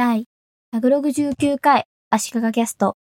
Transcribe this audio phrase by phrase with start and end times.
[0.00, 0.26] 第
[0.74, 2.96] 169回足利キャスト。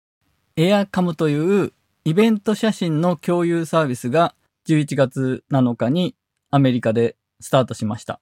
[0.55, 1.73] エアカムという
[2.05, 4.33] イベント写真の共有サービスが
[4.65, 6.15] 11月7日に
[6.51, 8.21] アメリカでスタートしました。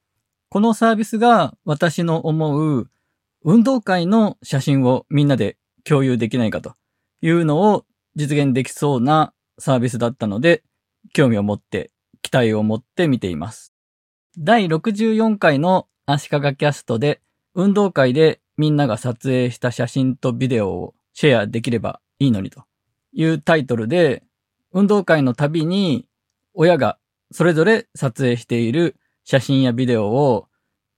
[0.50, 2.90] このサービスが私の思う
[3.44, 6.74] 運動会の写真をみんなで共有できないかと
[7.21, 7.86] いうのを
[8.16, 10.64] 実現できそうなサービスだったので、
[11.14, 11.92] 興味を持って、
[12.24, 13.71] 期待を持って見ています。
[14.36, 17.21] 第64回の足利キャストで
[17.54, 22.64] 運動会でみんなが撮影した写真とビデオをシェアできればいいのにと
[23.14, 24.24] いうタイトルで、
[24.71, 26.07] 運動会のたびに
[26.54, 26.97] 親が
[27.32, 30.47] それぞれ撮影している写真やビデオを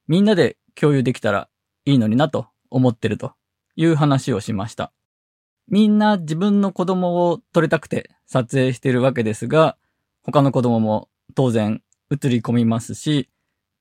[0.08, 1.50] みんなで共有できたら
[1.86, 3.34] いいのになと思ってると
[3.76, 4.92] いう話をしました。
[5.68, 9.78] みんな自分の子供を撮りたくて撮影しているわけですが、
[10.24, 13.30] 他の子供も当然映り込みますし、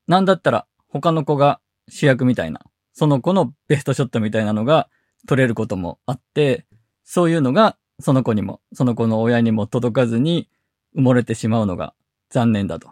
[0.07, 2.61] なんだったら他の子が主役みたいな、
[2.95, 4.89] その子のベストショットみたいなのが
[5.29, 6.65] 撮れることもあって、
[7.05, 10.49] そういうのがその子にも、その子の親にも届かずに
[10.97, 11.95] 埋もれてしまうのが
[12.31, 12.91] 残念だと。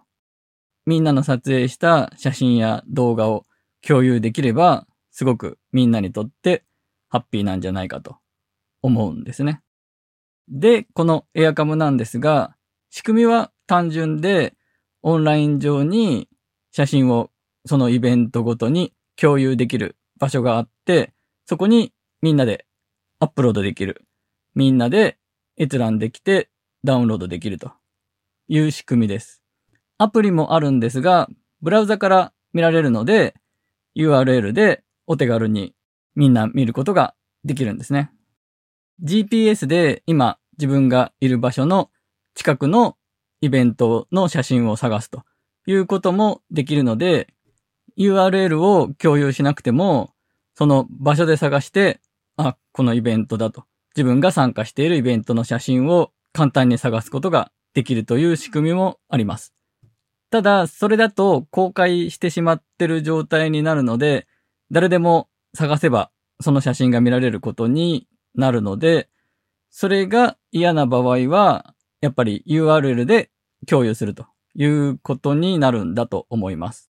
[0.84, 3.47] みんなの撮影した写真や動画を
[3.86, 6.64] 共有できれば、すごくみんなにとって
[7.09, 8.16] ハッピーなんじゃないかと
[8.83, 9.62] 思うんですね。
[10.48, 12.56] で、このエアカムなんですが、
[12.91, 14.55] 仕組みは単純で、
[15.03, 16.28] オンライン上に
[16.70, 17.31] 写真を
[17.66, 18.92] そのイベントごとに
[19.23, 21.12] 共有できる場所があって、
[21.47, 21.92] そこに
[22.23, 22.67] みんなで
[23.20, 24.05] アップロードできる。
[24.56, 25.17] みんなで
[25.56, 26.51] 閲覧できて
[26.83, 27.70] ダウンロードできると
[28.48, 29.41] いう仕組みです。
[29.98, 31.28] アプリもあるんですが、
[31.61, 33.37] ブラウザから見られるので、
[33.95, 35.73] URL でお手軽に
[36.17, 38.11] みんな見ることができるんですね。
[39.05, 41.91] GPS で今自分がいる場所の
[42.34, 42.97] 近くの
[43.41, 45.23] イベントの写真を探すと
[45.67, 47.33] いうこともできるので、
[47.98, 50.12] URL を共有しなくても、
[50.55, 52.01] その場所で探して、
[52.37, 53.65] あ、このイベントだと。
[53.97, 59.55] 自分が参加しているイベントの写真を簡単に探すことができるという仕組みもあります。
[60.31, 64.27] ただ、それだと公開してしまってる状態になるので、
[64.71, 66.11] 誰でも探せば
[66.43, 69.09] その写真が見られることになるので、
[69.71, 73.31] それが嫌な場合は、やっぱり URL で
[73.66, 76.91] 共有するということになるんだと思います。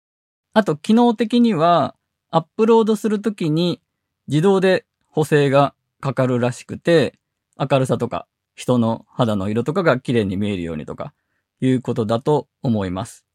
[0.54, 1.96] あと、機能的には、
[2.30, 3.82] アップロードするときに
[4.28, 7.20] 自動で補正がかかるらしくて、
[7.60, 11.14] 明るさとか人の肌の色とかが綺麗に見えるようにとか
[11.62, 13.26] いうことだと思います。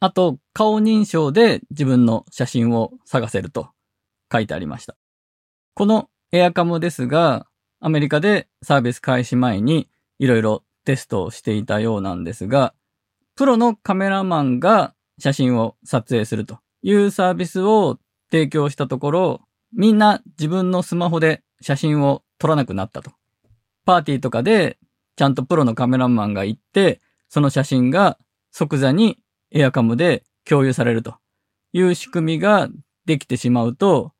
[0.00, 3.68] あと、顔認証で自分の写真を探せると
[4.32, 4.96] 書いてありました。
[5.74, 7.46] このエアカムですが、
[7.80, 9.88] アメリカでサービス開始前に
[10.18, 12.74] いろいろテストをしていたようなんですが、
[13.34, 17.98] プロのカメラマンが写真を撮影するというサービスを
[18.30, 19.40] 提供したところ、
[19.72, 23.10] みんな自分のスマホで写真を撮らなくなったと。
[23.84, 24.78] パーティーとかで
[25.16, 28.18] ちゃんとプロのカメラマンが行って、その写真が
[28.52, 29.18] 即座に
[29.50, 31.16] エアカムで共有されると。
[31.72, 32.68] いう仕組みが
[33.04, 34.12] できてしまうと、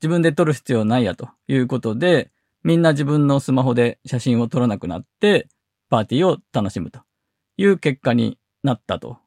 [0.00, 1.28] 自分で撮る必要ないやと。
[1.48, 2.30] いうことで、
[2.62, 5.48] みんな自分のスマホで写真を撮らなくなって、
[5.90, 7.00] パーティーを楽しむと。
[7.56, 9.18] いう結果になったと。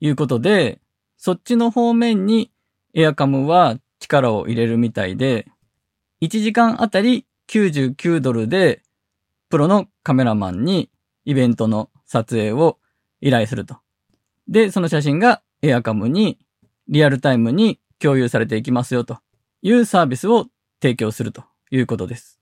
[0.00, 0.80] いうことで、
[1.26, 2.52] そっちの方面に
[2.94, 5.48] エアカムは力を入れるみたいで、
[6.22, 8.84] 1時間あたり99ドルで、
[9.48, 10.88] プロのカメラマンに
[11.24, 12.78] イベントの撮影を
[13.20, 13.78] 依頼すると。
[14.46, 16.38] で、その写真がエアカムに
[16.86, 19.18] リアルタイムに共有されていきますよと
[19.62, 20.46] いうサービスを
[20.80, 21.42] 提供すると
[21.72, 22.38] いうことです。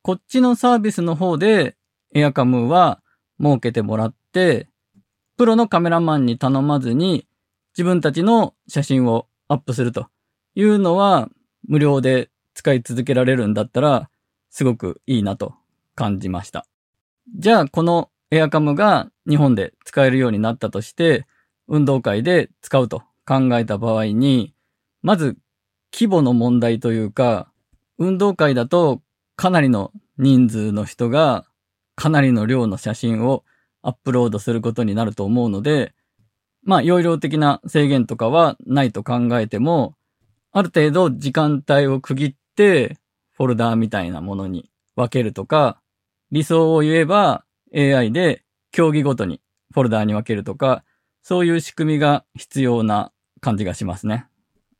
[0.00, 1.76] こっちのサービスの方で
[2.14, 3.02] エアカムは
[3.38, 4.70] 設けてもらって、
[5.36, 7.26] プロのカメラマンに頼まずに
[7.76, 10.06] 自分たちの写真をアップすると
[10.54, 11.28] いうのは
[11.66, 14.10] 無料で使い続けられるんだったら
[14.50, 15.54] すごくいいなと
[15.94, 16.66] 感じました。
[17.36, 21.26] じゃあこのエアカムが日本で使えるようになったとして
[21.66, 24.54] 運動会で使うと考えた場合に
[25.02, 25.36] まず
[25.92, 27.50] 規模の問題というか
[27.98, 29.02] 運動会だと
[29.36, 31.44] かなりの人数の人が
[31.96, 33.44] かなりの量の写真を
[33.82, 35.92] アップロードすることになると思うので、
[36.64, 39.94] まあ、容量的な制限とかはないと考えても、
[40.52, 42.96] ある程度時間帯を区切って、
[43.32, 45.80] フォルダーみたいなものに分けるとか、
[46.30, 47.44] 理想を言えば
[47.74, 49.40] AI で競技ごとに
[49.72, 50.84] フォルダーに分けるとか、
[51.22, 54.26] そういう仕組みが必要な感じがしますね。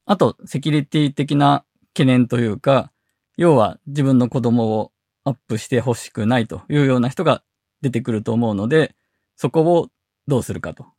[0.07, 1.65] あと、セキュリティ的な
[1.95, 2.93] 懸念というか、
[3.37, 4.93] 要は自分の子供を
[5.25, 7.43] アップしてほしくないというような人が
[7.81, 8.95] 出てくると思うので、
[9.37, 9.89] そこを
[10.29, 10.94] どうするかと。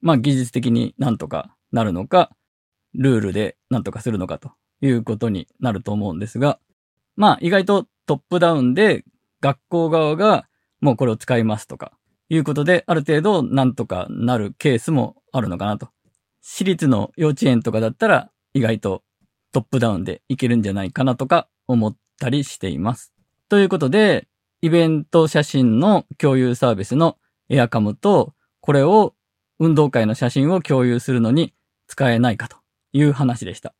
[0.00, 2.30] まあ技術的になんとかなるのか、
[2.94, 6.58] ルールでなんとかするのかということになると思うんですが、
[7.16, 9.04] まあ意外とトップダウンで
[9.40, 10.46] 学校側が
[10.80, 11.92] もうこれを使いますとか
[12.28, 15.88] いうことである程度なんとかなるケースもあるのかなと。
[16.42, 19.02] 私立の幼稚園とかだったら意外と
[19.52, 23.12] トップダウンでいけるんじゃないかなとか思ったりしています。
[23.48, 24.28] ということで、
[24.62, 27.16] イベント写真の共有サービスの
[27.48, 29.14] エアカムと、これを
[29.60, 31.52] 運動会の写真を共有するのに
[31.86, 32.56] 使えないかと
[32.92, 33.74] いう話でした。